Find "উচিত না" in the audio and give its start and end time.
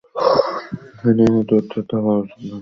2.21-2.55